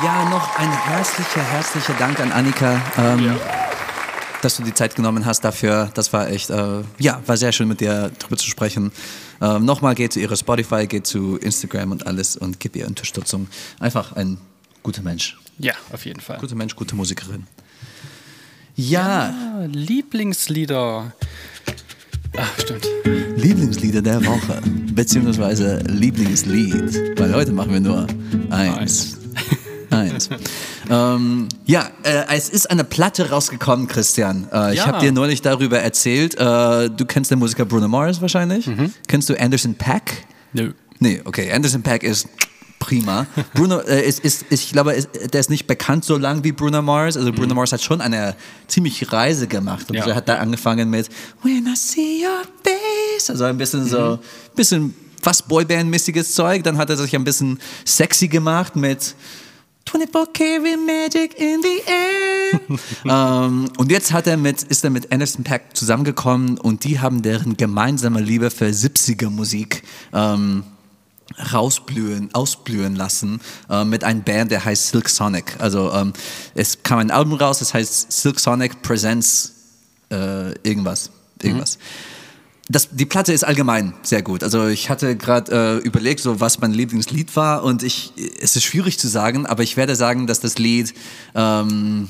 [0.04, 3.34] Ja, noch ein herzlicher, herzlicher Dank an Annika, ähm,
[4.42, 5.90] dass du die Zeit genommen hast dafür.
[5.94, 8.92] Das war echt, äh, ja, war sehr schön mit dir drüber zu sprechen.
[9.40, 13.48] Ähm, Nochmal, geht zu ihrer Spotify, geht zu Instagram und alles und gib ihr Unterstützung.
[13.80, 14.38] Einfach ein
[14.82, 15.38] guter Mensch.
[15.58, 16.38] Ja, auf jeden Fall.
[16.38, 17.46] Guter Mensch, gute Musikerin.
[18.76, 21.12] Ja, Ah, Lieblingslieder.
[22.36, 22.86] Ach, stimmt.
[23.36, 24.60] Lieblingslieder der Woche,
[24.92, 28.06] beziehungsweise Lieblingslied, weil heute machen wir nur
[28.50, 29.17] eins.
[29.90, 30.28] Eins.
[30.90, 34.48] ähm, ja, äh, es ist eine Platte rausgekommen, Christian.
[34.52, 34.86] Äh, Ich Ja.
[34.86, 36.34] habe dir neulich darüber erzählt.
[36.34, 38.68] Äh, du kennst den Musiker Bruno Mars wahrscheinlich.
[39.06, 40.24] Kennst du Anderson Pack?
[40.52, 40.72] Nö.
[40.98, 41.52] Nee, okay.
[41.52, 42.28] Anderson Pack ist
[42.80, 43.26] prima.
[43.54, 46.80] Bruno äh, ist, ist, ich glaube, ist, der ist nicht bekannt so lang wie Bruno
[46.80, 47.16] Mars.
[47.16, 48.34] Also Bruno Mars hat schon eine
[48.66, 49.90] ziemliche Reise gemacht.
[49.90, 50.06] Und Ja.
[50.06, 51.08] er hat da angefangen mit
[51.42, 53.30] When I see your face.
[53.30, 54.18] Also ein bisschen so,
[54.54, 56.62] bisschen fast Boyband-mäßiges Zeug.
[56.62, 59.14] Dann hat er sich ein bisschen sexy gemacht mit
[59.88, 62.60] 24 Karat Magic in the air.
[63.04, 67.22] ähm, und jetzt hat er mit, ist er mit Anderson Pack zusammengekommen und die haben
[67.22, 70.64] deren gemeinsame Liebe für 70er Musik ähm,
[71.52, 75.56] rausblühen, ausblühen lassen äh, mit einem Band, der heißt Silk Sonic.
[75.58, 76.12] Also ähm,
[76.54, 79.54] es kam ein Album raus, das heißt Silk Sonic Presents
[80.10, 81.10] äh, irgendwas.
[81.42, 81.78] irgendwas.
[82.68, 84.42] Das, die Platte ist allgemein sehr gut.
[84.42, 88.64] Also ich hatte gerade äh, überlegt, so was mein Lieblingslied war und ich, es ist
[88.64, 90.92] schwierig zu sagen, aber ich werde sagen, dass das Lied
[91.34, 92.08] ähm,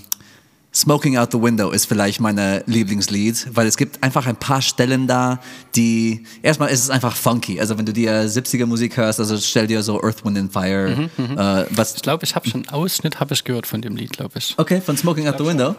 [0.75, 5.07] Smoking Out the Window ist vielleicht meine Lieblingslied, weil es gibt einfach ein paar Stellen
[5.07, 5.40] da,
[5.75, 7.59] die erstmal ist es einfach funky.
[7.59, 11.09] Also wenn du dir 70er Musik hörst, also stell dir so Earth, Wind and Fire,
[11.18, 14.12] äh, was Ich glaube, ich habe schon einen Ausschnitt habe ich gehört von dem Lied,
[14.12, 14.55] glaube ich.
[14.59, 15.75] Okay, von Smoking Out the Window.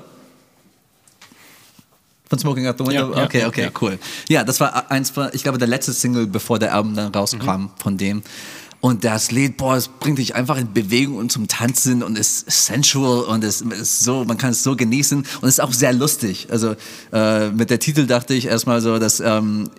[2.30, 3.13] Von Smoking Out the Window?
[3.15, 3.72] Ja, okay, okay, ja.
[3.82, 3.98] cool.
[4.30, 7.44] Ja, das war eins von, ich glaube, der letzte Single, bevor der Album dann rauskam
[7.63, 7.70] Mhm.
[7.82, 8.22] von dem.
[8.82, 12.50] Und das Lied, boah, es bringt dich einfach in Bewegung und zum Tanzen und ist
[12.50, 16.48] sensual und es ist so, man kann es so genießen und ist auch sehr lustig.
[16.50, 16.76] Also
[17.12, 19.70] äh, mit der Titel dachte ich erstmal so, dass ähm,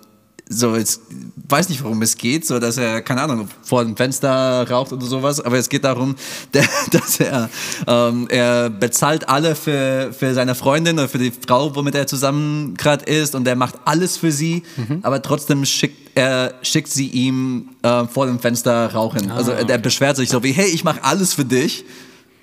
[0.51, 1.01] so jetzt
[1.49, 5.05] weiß nicht, worum es geht, so dass er keine Ahnung vor dem Fenster raucht oder
[5.05, 6.15] sowas, aber es geht darum,
[6.53, 7.49] der, dass er
[7.87, 12.75] ähm, er bezahlt alle für für seine Freundin oder für die Frau, womit er zusammen
[12.75, 14.63] gerade ist und er macht alles für sie,
[15.01, 19.31] aber trotzdem schickt er schickt sie ihm äh, vor dem Fenster rauchen.
[19.31, 21.85] also der beschwert sich so wie hey, ich mache alles für dich.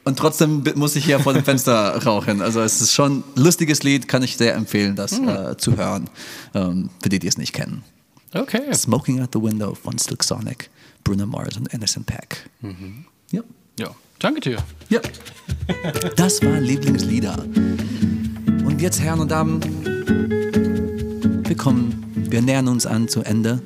[0.08, 2.40] Und trotzdem muss ich hier vor dem Fenster rauchen.
[2.40, 6.08] Also es ist schon ein lustiges Lied, kann ich sehr empfehlen, das äh, zu hören,
[6.54, 7.84] ähm, für die, die es nicht kennen.
[8.34, 8.72] Okay.
[8.74, 10.70] Smoking Out the Window von Silk Sonic,
[11.04, 12.48] Bruno Mars und Anderson Pack.
[13.30, 13.42] Ja.
[13.78, 14.58] Ja, danke dir.
[14.88, 15.00] ja.
[16.16, 17.42] Das waren Lieblingslieder.
[18.64, 19.60] Und jetzt, Herren und Damen,
[21.46, 23.62] wir kommen, wir nähern uns an zu Ende.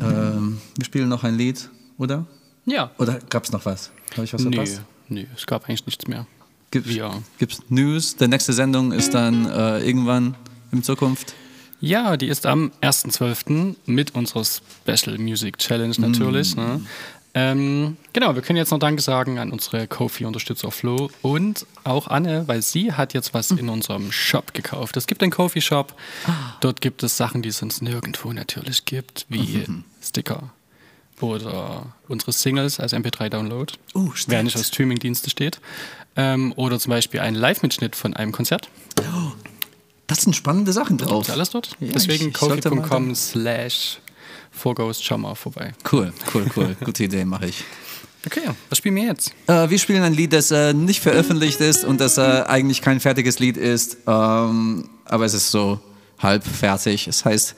[0.00, 1.68] Ähm, wir spielen noch ein Lied,
[1.98, 2.26] oder?
[2.64, 2.90] Ja.
[2.98, 3.90] Oder gab es noch was?
[4.12, 4.82] Habe ich was Nee, verpasst?
[5.08, 6.26] nee, es gab eigentlich nichts mehr.
[6.70, 8.16] Gibt es News?
[8.16, 10.34] Der nächste Sendung ist dann äh, irgendwann
[10.72, 11.34] in Zukunft.
[11.82, 13.74] Ja, die ist am 1.12.
[13.86, 16.54] mit unserer Special Music Challenge natürlich.
[16.54, 16.80] Ne?
[17.34, 22.46] Ähm, genau, wir können jetzt noch Danke sagen an unsere Kofi-Unterstützer Flo und auch Anne,
[22.46, 24.96] weil sie hat jetzt was in unserem Shop gekauft.
[24.96, 25.92] Es gibt einen Kofi-Shop.
[26.60, 29.66] Dort gibt es Sachen, die es sonst nirgendwo natürlich gibt, wie
[30.00, 30.50] Sticker
[31.20, 34.28] oder unsere Singles als MP3-Download, Oh, stimmt.
[34.32, 35.60] wer nicht auf Streamingdienste steht.
[36.16, 38.68] Ähm, oder zum Beispiel einen Live-Mitschnitt von einem Konzert.
[40.06, 41.28] Das sind spannende Sachen drauf.
[41.28, 41.76] Ist alles dort?
[41.80, 43.98] Ja, Deswegen kofi.com slash
[44.50, 45.72] Vorghost, schau mal vorbei.
[45.90, 46.76] Cool, cool, cool.
[46.84, 47.64] Gute Idee, mache ich.
[48.26, 49.32] Okay, was spielen wir jetzt?
[49.48, 53.00] Äh, wir spielen ein Lied, das äh, nicht veröffentlicht ist und das äh, eigentlich kein
[53.00, 55.80] fertiges Lied ist, ähm, aber es ist so
[56.18, 57.08] halb fertig.
[57.08, 57.56] Es heißt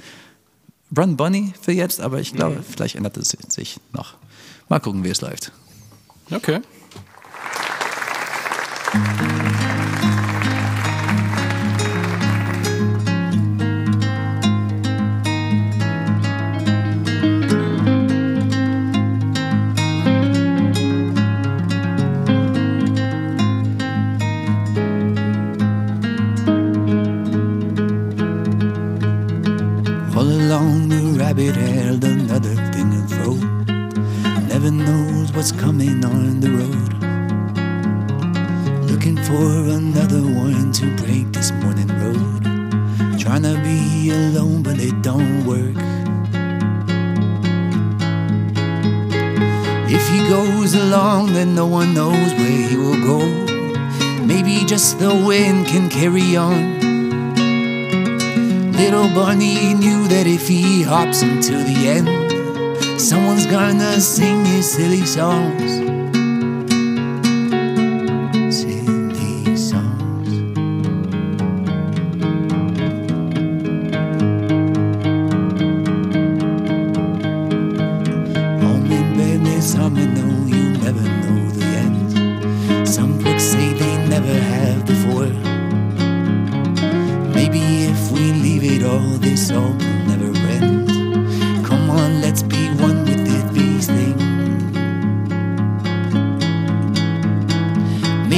[0.97, 4.14] Run Bunny für jetzt, aber ich glaube, vielleicht ändert es sich noch.
[4.68, 5.53] Mal gucken, wie es läuft.
[6.30, 6.61] Okay.
[8.95, 9.34] All
[60.85, 65.84] hops until the end, someone's gonna sing his silly songs.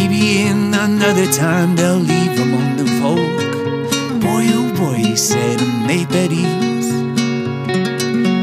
[0.09, 4.21] Maybe in another time they'll leave among the folk.
[4.21, 6.87] Boy, oh boy, he said, and made at.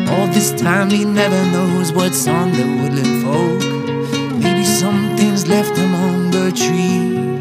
[0.10, 4.42] All this time he never knows what's on the woodland folk.
[4.42, 7.33] Maybe something's left among the trees.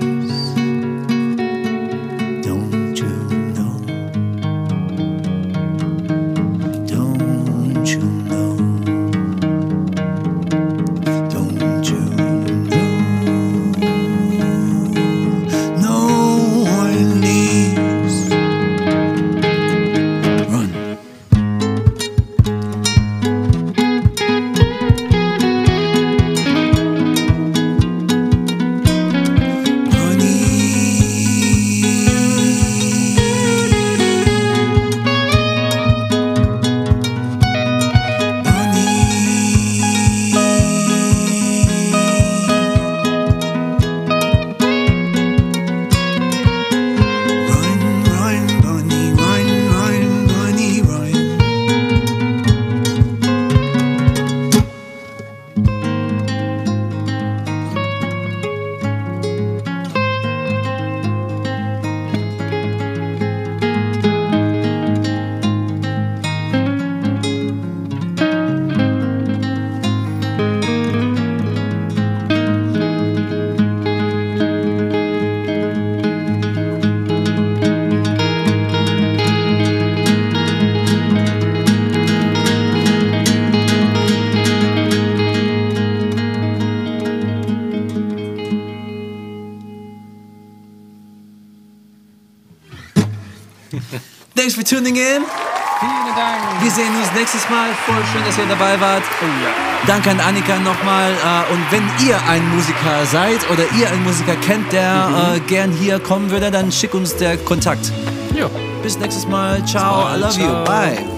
[94.62, 95.22] For tuning in.
[95.80, 96.62] Vielen Dank.
[96.62, 97.68] Wir sehen uns nächstes Mal.
[97.86, 99.02] Voll schön, dass ihr dabei wart.
[99.86, 101.10] Danke an Annika nochmal.
[101.10, 105.72] Äh, und wenn ihr ein Musiker seid oder ihr einen Musiker kennt, der äh, gern
[105.72, 107.90] hier kommen würde, dann schickt uns der Kontakt.
[108.34, 108.48] Ja.
[108.82, 109.64] Bis nächstes Mal.
[109.66, 110.04] Ciao.
[110.04, 110.18] mal.
[110.18, 110.46] I love you.
[110.46, 110.64] Ciao.
[110.64, 111.11] Bye.